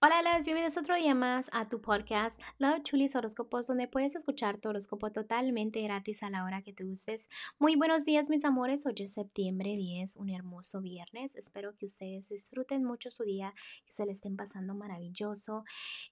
Hola, 0.00 0.22
las 0.22 0.44
bienvenidos 0.44 0.76
otro 0.76 0.94
día 0.94 1.12
más 1.16 1.50
a 1.52 1.68
tu 1.68 1.80
podcast 1.80 2.40
Love 2.58 2.84
Chulis 2.84 3.16
Horóscopos, 3.16 3.66
donde 3.66 3.88
puedes 3.88 4.14
escuchar 4.14 4.60
tu 4.60 4.68
horóscopo 4.68 5.10
totalmente 5.10 5.82
gratis 5.82 6.22
a 6.22 6.30
la 6.30 6.44
hora 6.44 6.62
que 6.62 6.72
te 6.72 6.84
gustes. 6.84 7.28
Muy 7.58 7.74
buenos 7.74 8.04
días, 8.04 8.30
mis 8.30 8.44
amores. 8.44 8.86
Hoy 8.86 8.94
es 8.98 9.14
septiembre 9.14 9.74
10, 9.76 10.18
un 10.18 10.30
hermoso 10.30 10.80
viernes. 10.80 11.34
Espero 11.34 11.74
que 11.76 11.86
ustedes 11.86 12.28
disfruten 12.28 12.84
mucho 12.84 13.10
su 13.10 13.24
día, 13.24 13.52
que 13.84 13.92
se 13.92 14.06
le 14.06 14.12
estén 14.12 14.36
pasando 14.36 14.72
maravilloso. 14.76 15.64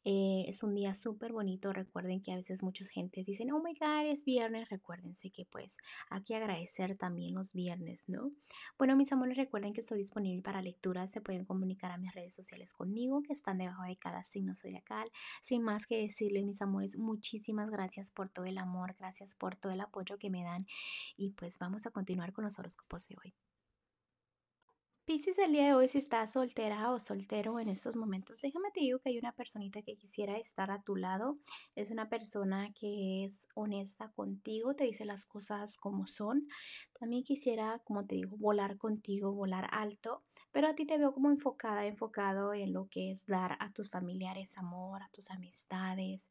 Eh, 0.05 0.47
es 0.49 0.65
un 0.65 0.75
día 0.75 0.93
súper 0.97 1.33
bonito. 1.33 1.71
Recuerden 1.71 2.21
que 2.21 2.33
a 2.33 2.37
veces 2.37 2.65
muchas 2.65 2.89
gentes 2.89 3.25
dicen, 3.25 3.53
oh 3.53 3.63
my 3.63 3.75
god, 3.75 4.11
es 4.11 4.25
viernes. 4.25 4.69
Recuérdense 4.69 5.31
que, 5.31 5.45
pues, 5.45 5.77
hay 6.11 6.25
que 6.25 6.35
agradecer 6.35 6.97
también 6.97 7.37
los 7.37 7.53
viernes, 7.53 8.09
¿no? 8.09 8.33
Bueno, 8.79 8.97
mis 8.97 9.13
amores, 9.13 9.37
recuerden 9.37 9.73
que 9.73 9.81
estoy 9.81 9.99
disponible 9.99 10.43
para 10.43 10.61
lecturas. 10.61 11.13
Se 11.13 11.21
pueden 11.21 11.45
comunicar 11.45 11.93
a 11.93 11.99
mis 11.99 12.13
redes 12.13 12.35
sociales 12.35 12.75
conmigo, 12.75 13.23
que 13.23 13.33
están 13.33 13.59
debajo 13.59 13.76
de 13.85 13.97
cada 13.97 14.25
signo 14.25 14.55
zodiacal. 14.55 15.11
Sin 15.43 15.63
más 15.63 15.87
que 15.87 15.99
decirles, 15.99 16.45
mis 16.45 16.63
amores, 16.63 16.97
muchísimas 16.97 17.71
gracias 17.71 18.11
por 18.11 18.29
todo 18.29 18.45
el 18.45 18.59
amor, 18.59 18.95
gracias 18.99 19.35
por 19.35 19.57
todo 19.57 19.73
el 19.73 19.81
apoyo 19.81 20.19
que 20.19 20.31
me 20.31 20.43
dan 20.43 20.67
y 21.17 21.31
pues 21.33 21.59
vamos 21.59 21.87
a 21.87 21.91
continuar 21.91 22.33
con 22.33 22.45
los 22.45 22.59
horóscopos 22.59 23.09
de 23.09 23.17
hoy. 23.23 23.35
Piscis, 25.07 25.39
el 25.39 25.53
día 25.53 25.67
de 25.67 25.75
hoy, 25.75 25.87
si 25.87 25.99
estás 25.99 26.33
soltera 26.33 26.91
o 26.91 26.99
soltero 26.99 27.61
en 27.61 27.69
estos 27.69 27.95
momentos, 27.95 28.43
déjame 28.43 28.73
te 28.73 28.81
digo 28.81 28.99
que 28.99 29.11
hay 29.11 29.19
una 29.19 29.31
personita 29.31 29.81
que 29.83 29.95
quisiera 29.95 30.37
estar 30.37 30.73
a 30.73 30.83
tu 30.83 30.97
lado. 30.97 31.39
Es 31.77 31.93
una 31.93 32.09
persona 32.09 32.73
que 32.75 33.25
es 33.25 33.47
honesta 33.55 34.11
contigo, 34.17 34.75
te 34.75 34.83
dice 34.83 35.05
las 35.05 35.25
cosas 35.25 35.77
como 35.77 36.09
son. 36.09 36.49
También 36.99 37.23
quisiera, 37.23 37.81
como 37.85 38.05
te 38.05 38.17
digo, 38.17 38.37
volar 38.37 38.79
contigo, 38.79 39.33
volar 39.33 39.69
alto, 39.71 40.23
pero 40.51 40.67
a 40.67 40.75
ti 40.75 40.87
te 40.87 40.99
veo 40.99 41.13
como 41.13 41.31
enfocada, 41.31 41.87
enfocado 41.87 42.53
en 42.53 42.73
lo 42.73 42.89
que 42.89 43.13
es 43.13 43.27
dar 43.27 43.57
a 43.61 43.69
tus 43.69 43.91
familiares 43.91 44.59
amor, 44.59 45.05
a 45.05 45.09
tus 45.11 45.31
amistades, 45.31 46.29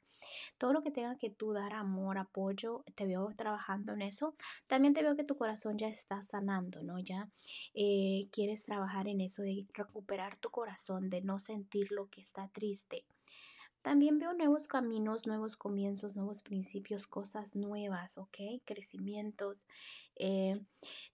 todo 0.57 0.73
lo 0.73 0.81
que 0.81 0.91
tenga 0.91 1.15
que 1.17 1.29
tú 1.29 1.53
dar 1.53 1.73
amor, 1.73 2.17
apoyo, 2.17 2.83
te 2.95 3.05
veo 3.05 3.29
trabajando 3.37 3.93
en 3.93 4.01
eso. 4.01 4.35
También 4.67 4.93
te 4.93 5.01
veo 5.01 5.15
que 5.15 5.23
tu 5.23 5.37
corazón 5.37 5.77
ya 5.77 5.87
está 5.87 6.21
sanando, 6.21 6.83
¿no? 6.83 6.99
Ya 6.99 7.29
eh, 7.73 8.27
quieres 8.33 8.64
trabajar 8.65 9.07
en 9.07 9.21
eso 9.21 9.43
de 9.43 9.65
recuperar 9.73 10.37
tu 10.37 10.49
corazón, 10.49 11.09
de 11.09 11.21
no 11.21 11.39
sentir 11.39 11.91
lo 11.91 12.09
que 12.09 12.21
está 12.21 12.47
triste. 12.49 13.05
También 13.85 14.17
veo 14.17 14.33
nuevos 14.33 14.67
caminos, 14.67 15.27
nuevos 15.27 15.55
comienzos, 15.55 16.15
nuevos 16.15 16.41
principios, 16.41 17.05
cosas 17.05 17.55
nuevas, 17.55 18.17
¿ok? 18.17 18.37
Crecimientos. 18.65 19.67
Eh, 20.15 20.59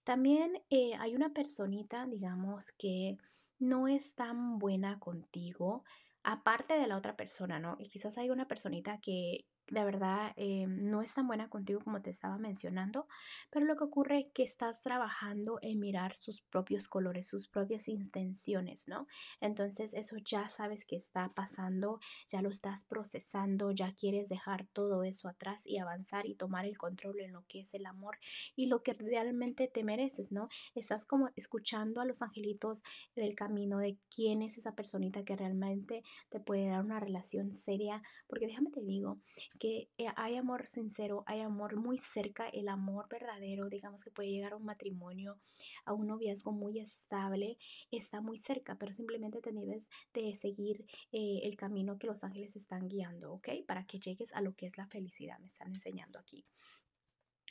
también 0.04 0.62
eh, 0.70 0.94
hay 0.98 1.14
una 1.14 1.34
personita, 1.34 2.06
digamos, 2.06 2.72
que 2.72 3.18
no 3.58 3.88
es 3.88 4.14
tan 4.14 4.58
buena 4.58 4.98
contigo, 4.98 5.84
aparte 6.22 6.78
de 6.78 6.86
la 6.86 6.96
otra 6.96 7.14
persona, 7.14 7.58
¿no? 7.58 7.76
Y 7.78 7.90
quizás 7.90 8.16
hay 8.16 8.30
una 8.30 8.48
personita 8.48 9.02
que 9.02 9.44
de 9.72 9.84
verdad 9.84 10.34
eh, 10.36 10.66
no 10.68 11.00
es 11.00 11.14
tan 11.14 11.26
buena 11.26 11.48
contigo 11.48 11.80
como 11.80 12.02
te 12.02 12.10
estaba 12.10 12.36
mencionando, 12.36 13.08
pero 13.50 13.64
lo 13.64 13.74
que 13.74 13.84
ocurre 13.84 14.18
es 14.20 14.26
que 14.34 14.42
estás 14.42 14.82
trabajando 14.82 15.58
en 15.62 15.80
mirar 15.80 16.14
sus 16.14 16.42
propios 16.42 16.88
colores, 16.88 17.26
sus 17.26 17.48
propias 17.48 17.88
intenciones, 17.88 18.86
¿no? 18.86 19.06
Entonces 19.40 19.94
eso 19.94 20.16
ya 20.18 20.50
sabes 20.50 20.84
que 20.84 20.96
está 20.96 21.32
pasando, 21.32 22.00
ya 22.28 22.42
lo 22.42 22.50
estás 22.50 22.84
procesando, 22.84 23.70
ya 23.70 23.94
quieres 23.94 24.28
dejar 24.28 24.66
todo 24.66 25.04
eso 25.04 25.26
atrás 25.26 25.66
y 25.66 25.78
avanzar 25.78 26.26
y 26.26 26.34
tomar 26.34 26.66
el 26.66 26.76
control 26.76 27.20
en 27.20 27.32
lo 27.32 27.46
que 27.48 27.60
es 27.60 27.72
el 27.72 27.86
amor 27.86 28.18
y 28.54 28.66
lo 28.66 28.82
que 28.82 28.92
realmente 28.92 29.68
te 29.68 29.84
mereces, 29.84 30.32
¿no? 30.32 30.50
Estás 30.74 31.06
como 31.06 31.30
escuchando 31.34 32.02
a 32.02 32.04
los 32.04 32.20
angelitos 32.20 32.82
del 33.16 33.34
camino 33.34 33.78
de 33.78 33.96
quién 34.14 34.42
es 34.42 34.58
esa 34.58 34.74
personita 34.74 35.24
que 35.24 35.34
realmente 35.34 36.02
te 36.28 36.40
puede 36.40 36.68
dar 36.68 36.84
una 36.84 37.00
relación 37.00 37.54
seria, 37.54 38.02
porque 38.26 38.46
déjame 38.46 38.70
te 38.70 38.82
digo, 38.82 39.18
que 39.62 39.88
eh, 39.96 40.08
hay 40.16 40.34
amor 40.34 40.66
sincero, 40.66 41.22
hay 41.24 41.38
amor 41.38 41.76
muy 41.76 41.96
cerca, 41.96 42.48
el 42.48 42.68
amor 42.68 43.06
verdadero, 43.08 43.68
digamos 43.68 44.02
que 44.02 44.10
puede 44.10 44.28
llegar 44.28 44.54
a 44.54 44.56
un 44.56 44.64
matrimonio, 44.64 45.38
a 45.84 45.92
un 45.92 46.08
noviazgo 46.08 46.50
muy 46.50 46.80
estable, 46.80 47.58
está 47.92 48.20
muy 48.20 48.38
cerca, 48.38 48.74
pero 48.74 48.92
simplemente 48.92 49.40
te 49.40 49.52
debes 49.52 49.88
de 50.12 50.34
seguir 50.34 50.84
eh, 51.12 51.42
el 51.44 51.54
camino 51.54 51.96
que 51.96 52.08
los 52.08 52.24
ángeles 52.24 52.56
están 52.56 52.88
guiando, 52.88 53.34
¿ok? 53.34 53.50
Para 53.64 53.86
que 53.86 54.00
llegues 54.00 54.32
a 54.32 54.40
lo 54.40 54.52
que 54.56 54.66
es 54.66 54.76
la 54.76 54.88
felicidad, 54.88 55.38
me 55.38 55.46
están 55.46 55.68
enseñando 55.68 56.18
aquí. 56.18 56.44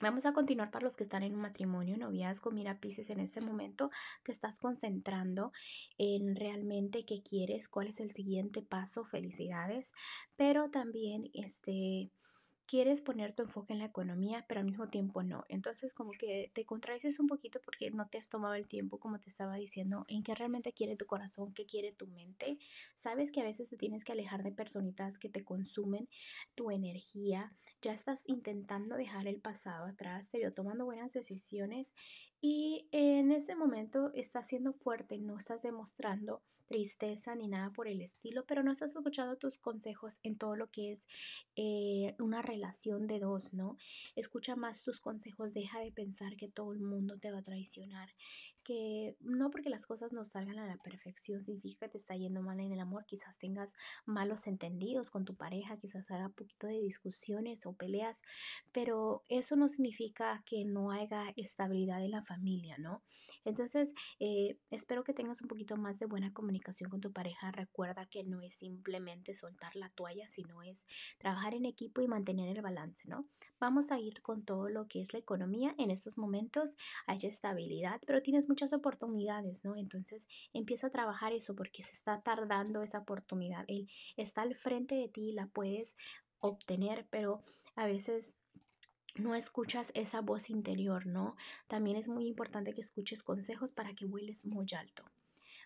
Vamos 0.02 0.26
a 0.26 0.34
continuar 0.34 0.72
para 0.72 0.86
los 0.86 0.98
que 0.98 1.04
están 1.04 1.22
en 1.22 1.36
un 1.36 1.42
matrimonio, 1.42 1.96
noviazgo. 1.96 2.50
Mira, 2.50 2.80
Pisces, 2.80 3.12
en 3.12 3.20
este 3.20 3.40
momento 3.40 3.92
te 4.24 4.32
estás 4.32 4.58
concentrando 4.58 5.52
en 6.00 6.36
realmente 6.36 7.06
qué 7.06 7.22
quieres, 7.22 7.70
cuál 7.70 7.90
es 7.90 8.00
el 8.00 8.10
siguiente 8.10 8.64
paso, 8.64 9.06
felicidades, 9.06 9.94
pero 10.36 10.72
también 10.72 11.30
este 11.36 12.10
quieres 12.72 13.02
poner 13.02 13.34
tu 13.36 13.44
enfoque 13.44 13.74
en 13.74 13.80
la 13.80 13.86
economía, 13.86 14.46
pero 14.48 14.62
al 14.62 14.66
mismo 14.66 14.88
tiempo 14.88 15.24
no. 15.24 15.44
Entonces 15.50 15.94
como 15.94 16.14
que 16.14 16.52
te 16.54 16.66
contradices 16.66 17.20
un 17.20 17.28
poquito 17.28 17.60
porque 17.60 17.92
no 17.92 18.08
te 18.08 18.18
has 18.18 18.30
tomado 18.30 18.54
el 18.54 18.66
tiempo, 18.66 18.98
como 18.98 19.20
te 19.20 19.28
estaba 19.28 19.56
diciendo, 19.58 20.06
en 20.08 20.24
qué 20.24 20.34
realmente 20.36 20.72
quiere 20.72 20.96
tu 20.96 21.06
corazón, 21.06 21.54
qué 21.54 21.66
quiere 21.66 21.92
tu 21.92 22.08
mente. 22.08 22.60
Sabes 22.94 23.34
que 23.34 23.42
a 23.42 23.44
veces 23.44 23.68
te 23.68 23.76
tienes 23.76 24.06
que 24.06 24.14
alejar 24.14 24.42
de 24.42 24.54
personitas 24.54 25.20
que 25.20 25.28
te 25.28 25.44
consumen 25.44 26.08
tu 26.56 26.72
energía. 26.72 27.52
Ya 27.82 27.92
estás 27.92 28.24
intentando 28.28 28.96
dejar 28.96 29.28
el 29.28 29.42
pasado 29.42 29.86
atrás, 29.86 30.30
te 30.30 30.38
veo 30.38 30.54
tomando 30.54 30.86
buenas 30.86 31.12
decisiones 31.12 31.94
y 32.44 32.88
en 32.92 33.32
este 33.32 33.56
momento 33.56 34.12
estás 34.16 34.48
siendo 34.48 34.74
fuerte, 34.74 35.20
no 35.20 35.38
estás 35.38 35.62
demostrando 35.62 36.42
tristeza 36.66 37.36
ni 37.36 37.48
nada 37.48 37.70
por 37.70 37.88
el 37.88 38.02
estilo, 38.02 38.46
pero 38.48 38.64
no 38.64 38.72
estás 38.72 38.96
escuchando 38.96 39.38
tus 39.38 39.60
consejos 39.60 40.20
en 40.24 40.38
todo 40.38 40.56
lo 40.56 40.72
que 40.72 40.92
es 40.92 41.08
eh, 41.56 42.16
una 42.18 42.42
relación 42.42 43.06
de 43.06 43.20
dos, 43.20 43.54
¿no? 43.54 43.78
Escucha 44.16 44.56
más 44.56 44.82
tus 44.82 45.00
consejos, 45.00 45.54
deja 45.54 45.82
de 45.82 45.92
pensar 45.92 46.36
que 46.36 46.48
todo 46.48 46.74
el 46.74 46.82
mundo 46.82 47.20
te 47.20 47.32
va 47.32 47.40
a 47.40 47.44
traicionar, 47.44 48.10
que 48.64 49.16
no 49.20 49.52
porque 49.52 49.70
las 49.70 49.86
cosas 49.86 50.14
no 50.14 50.26
salgan 50.26 50.60
a 50.60 50.68
la 50.68 50.78
perfección 50.78 51.40
significa 51.40 51.86
que 51.86 51.94
te 51.94 51.98
está 51.98 52.16
yendo 52.16 52.42
mal 52.42 52.60
en 52.60 52.72
el 52.72 52.80
amor, 52.80 53.06
quizás 53.06 53.38
tengas 53.38 53.74
malos 54.06 54.48
entendidos 54.48 55.10
con 55.10 55.26
tu 55.26 55.36
pareja, 55.36 55.78
quizás 55.78 56.10
haga 56.12 56.28
un 56.28 56.34
poquito 56.34 56.68
de 56.68 56.80
discusiones 56.80 57.66
o 57.66 57.74
peleas, 57.74 58.22
pero 58.72 59.24
eso 59.30 59.56
no 59.56 59.68
significa 59.68 60.44
que 60.46 60.66
no 60.66 60.92
haya 60.92 61.34
estabilidad 61.36 62.04
en 62.04 62.12
la 62.12 62.24
familia, 62.24 62.78
¿no? 62.78 63.04
Entonces, 63.46 63.94
eh, 64.20 64.58
espero 64.70 65.04
que 65.04 65.14
tengas 65.14 65.42
un 65.42 65.48
poquito 65.48 65.78
más 65.78 66.00
de 66.00 66.06
buena 66.06 66.34
comunicación 66.34 66.90
con 66.90 67.02
tu 67.02 67.12
pareja. 67.12 67.52
Recuerda 67.52 68.06
que 68.06 68.24
no 68.24 68.42
es 68.42 68.54
simplemente 68.54 69.36
soltar 69.36 69.76
la 69.76 69.90
toalla, 69.90 70.28
sino 70.28 70.62
es 70.62 70.86
trabajar 71.18 71.54
en 71.54 71.66
equipo 71.66 72.02
y 72.02 72.08
mantener 72.08 72.56
el 72.56 72.62
balance, 72.62 73.08
¿no? 73.08 73.26
Vamos 73.60 73.92
a 73.92 74.00
ir 74.00 74.22
con 74.22 74.44
todo 74.44 74.70
lo 74.70 74.88
que 74.88 75.02
es 75.02 75.14
la 75.14 75.20
economía. 75.20 75.76
En 75.78 75.92
estos 75.92 76.18
momentos 76.18 76.78
hay 77.08 77.20
estabilidad, 77.24 78.02
pero 78.06 78.22
tienes 78.22 78.48
muchas 78.52 78.74
oportunidades, 78.74 79.64
¿no? 79.64 79.78
Entonces 79.78 80.28
empieza 80.52 80.88
a 80.88 80.92
trabajar 80.92 81.32
eso 81.32 81.56
porque 81.56 81.84
se 81.84 81.94
está 81.94 82.22
tardando 82.22 82.84
esa 82.84 83.00
oportunidad. 83.00 83.64
Él 83.70 83.90
está 84.18 84.42
al 84.42 84.56
frente 84.56 84.96
de 84.96 85.08
ti, 85.08 85.32
la 85.32 85.48
puedes 85.48 85.96
obtener, 86.40 87.08
pero 87.10 87.42
a 87.76 87.86
veces 87.86 88.36
no 89.16 89.36
escuchas 89.36 89.92
esa 89.96 90.20
voz 90.22 90.50
interior, 90.50 91.06
¿no? 91.06 91.38
También 91.68 91.96
es 91.96 92.10
muy 92.10 92.28
importante 92.28 92.74
que 92.74 92.82
escuches 92.82 93.24
consejos 93.24 93.72
para 93.72 93.94
que 93.96 94.06
vueles 94.06 94.46
muy 94.46 94.66
alto 94.78 95.04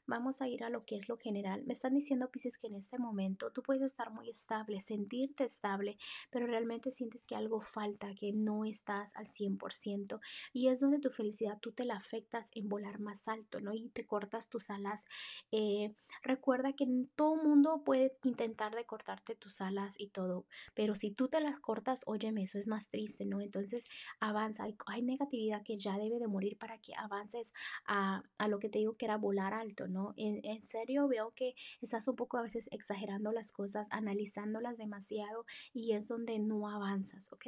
vamos 0.07 0.41
a 0.41 0.47
ir 0.47 0.63
a 0.63 0.69
lo 0.69 0.85
que 0.85 0.95
es 0.95 1.09
lo 1.09 1.17
general. 1.17 1.63
Me 1.65 1.73
están 1.73 1.93
diciendo, 1.93 2.29
Pisces, 2.31 2.57
que 2.57 2.67
en 2.67 2.75
este 2.75 2.97
momento 2.97 3.51
tú 3.51 3.61
puedes 3.63 3.83
estar 3.83 4.11
muy 4.11 4.29
estable, 4.29 4.79
sentirte 4.79 5.43
estable, 5.43 5.97
pero 6.29 6.47
realmente 6.47 6.91
sientes 6.91 7.25
que 7.25 7.35
algo 7.35 7.61
falta, 7.61 8.13
que 8.15 8.33
no 8.33 8.65
estás 8.65 9.15
al 9.15 9.27
100%. 9.27 10.19
Y 10.53 10.67
es 10.67 10.79
donde 10.79 10.99
tu 10.99 11.09
felicidad 11.09 11.59
tú 11.59 11.71
te 11.71 11.85
la 11.85 11.95
afectas 11.95 12.49
en 12.53 12.69
volar 12.69 12.99
más 12.99 13.27
alto, 13.27 13.59
¿no? 13.59 13.73
Y 13.73 13.89
te 13.89 14.05
cortas 14.05 14.49
tus 14.49 14.69
alas. 14.69 15.05
Eh, 15.51 15.93
recuerda 16.21 16.73
que 16.73 16.87
todo 17.15 17.35
mundo 17.35 17.83
puede 17.83 18.17
intentar 18.23 18.75
de 18.75 18.85
cortarte 18.85 19.35
tus 19.35 19.61
alas 19.61 19.95
y 19.99 20.09
todo, 20.09 20.45
pero 20.73 20.95
si 20.95 21.11
tú 21.11 21.27
te 21.27 21.39
las 21.41 21.59
cortas, 21.59 22.03
óyeme, 22.05 22.43
eso 22.43 22.57
es 22.57 22.67
más 22.67 22.89
triste, 22.89 23.25
¿no? 23.25 23.41
Entonces 23.41 23.85
avanza. 24.19 24.63
Hay, 24.63 24.75
hay 24.87 25.01
negatividad 25.01 25.63
que 25.63 25.77
ya 25.77 25.97
debe 25.97 26.19
de 26.19 26.27
morir 26.27 26.57
para 26.57 26.77
que 26.79 26.93
avances 26.95 27.53
a, 27.85 28.23
a 28.37 28.47
lo 28.47 28.59
que 28.59 28.69
te 28.69 28.79
digo 28.79 28.97
que 28.97 29.05
era 29.05 29.17
volar 29.17 29.53
alto, 29.53 29.87
¿no? 29.87 29.94
En, 30.17 30.63
serio 30.63 31.07
veo 31.07 31.31
que 31.35 31.53
estás 31.81 32.07
un 32.07 32.15
poco 32.15 32.37
a 32.37 32.41
veces 32.41 32.67
exagerando 32.71 33.31
las 33.31 33.51
cosas, 33.51 33.87
analizándolas 33.91 34.77
demasiado 34.77 35.45
y 35.73 35.93
es 35.93 36.07
donde 36.07 36.39
no 36.39 36.69
avanzas, 36.69 37.31
¿ok? 37.31 37.47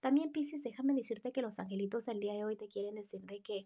También 0.00 0.32
Pisces, 0.32 0.62
déjame 0.62 0.94
decirte 0.94 1.32
que 1.32 1.42
los 1.42 1.58
angelitos 1.58 2.06
del 2.06 2.20
día 2.20 2.34
de 2.34 2.44
hoy 2.44 2.56
te 2.56 2.68
quieren 2.68 2.94
decir 2.94 3.22
de 3.22 3.40
que 3.40 3.64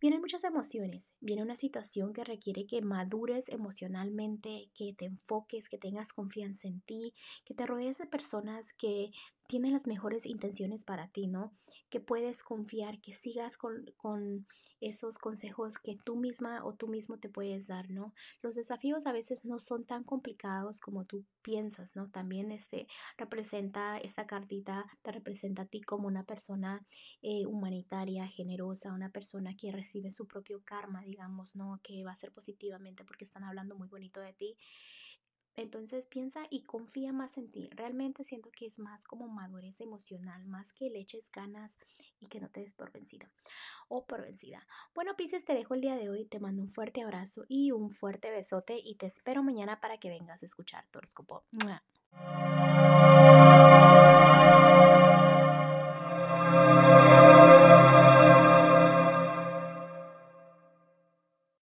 Vienen 0.00 0.20
muchas 0.20 0.44
emociones, 0.44 1.14
viene 1.18 1.42
una 1.42 1.56
situación 1.56 2.12
que 2.12 2.22
requiere 2.22 2.66
que 2.66 2.80
madures 2.82 3.48
emocionalmente, 3.48 4.70
que 4.72 4.94
te 4.96 5.06
enfoques, 5.06 5.68
que 5.68 5.76
tengas 5.76 6.12
confianza 6.12 6.68
en 6.68 6.80
ti, 6.82 7.14
que 7.44 7.52
te 7.52 7.66
rodees 7.66 7.98
de 7.98 8.06
personas 8.06 8.72
que 8.72 9.10
tiene 9.48 9.70
las 9.70 9.86
mejores 9.86 10.26
intenciones 10.26 10.84
para 10.84 11.08
ti, 11.08 11.26
¿no? 11.26 11.52
Que 11.88 12.00
puedes 12.00 12.42
confiar, 12.42 13.00
que 13.00 13.14
sigas 13.14 13.56
con, 13.56 13.86
con, 13.96 14.46
esos 14.80 15.18
consejos 15.18 15.76
que 15.78 15.96
tú 15.96 16.16
misma 16.16 16.64
o 16.64 16.74
tú 16.74 16.86
mismo 16.86 17.18
te 17.18 17.28
puedes 17.28 17.66
dar, 17.66 17.90
¿no? 17.90 18.14
Los 18.42 18.54
desafíos 18.54 19.06
a 19.06 19.12
veces 19.12 19.44
no 19.44 19.58
son 19.58 19.84
tan 19.84 20.04
complicados 20.04 20.80
como 20.80 21.04
tú 21.04 21.24
piensas, 21.42 21.96
¿no? 21.96 22.06
También 22.06 22.52
este 22.52 22.86
representa, 23.16 23.98
esta 23.98 24.26
cartita 24.26 24.86
te 25.02 25.10
representa 25.10 25.62
a 25.62 25.66
ti 25.66 25.80
como 25.80 26.06
una 26.06 26.24
persona 26.24 26.86
eh, 27.22 27.46
humanitaria, 27.46 28.28
generosa, 28.28 28.92
una 28.92 29.10
persona 29.10 29.56
que 29.56 29.72
recibe 29.72 30.10
su 30.10 30.26
propio 30.26 30.62
karma, 30.62 31.02
digamos, 31.02 31.56
¿no? 31.56 31.80
Que 31.82 32.04
va 32.04 32.12
a 32.12 32.16
ser 32.16 32.32
positivamente 32.32 33.04
porque 33.04 33.24
están 33.24 33.44
hablando 33.44 33.76
muy 33.76 33.88
bonito 33.88 34.20
de 34.20 34.34
ti. 34.34 34.56
Entonces 35.58 36.06
piensa 36.06 36.46
y 36.50 36.62
confía 36.62 37.12
más 37.12 37.36
en 37.36 37.50
ti. 37.50 37.68
Realmente 37.72 38.22
siento 38.22 38.50
que 38.52 38.66
es 38.66 38.78
más 38.78 39.04
como 39.04 39.26
madurez 39.26 39.80
emocional, 39.80 40.46
más 40.46 40.72
que 40.72 40.88
le 40.88 41.00
eches 41.00 41.32
ganas 41.32 41.80
y 42.20 42.28
que 42.28 42.38
no 42.38 42.48
te 42.48 42.60
des 42.60 42.74
por 42.74 42.92
vencida 42.92 43.28
o 43.88 44.06
por 44.06 44.22
vencida. 44.22 44.64
Bueno, 44.94 45.16
Pisces, 45.16 45.44
te 45.44 45.54
dejo 45.54 45.74
el 45.74 45.80
día 45.80 45.96
de 45.96 46.10
hoy. 46.10 46.26
Te 46.26 46.38
mando 46.38 46.62
un 46.62 46.70
fuerte 46.70 47.02
abrazo 47.02 47.44
y 47.48 47.72
un 47.72 47.90
fuerte 47.90 48.30
besote 48.30 48.78
y 48.82 48.94
te 48.94 49.06
espero 49.06 49.42
mañana 49.42 49.80
para 49.80 49.98
que 49.98 50.10
vengas 50.10 50.44
a 50.44 50.46
escuchar 50.46 50.86
tu 50.92 51.00
horóscopo. 51.00 51.42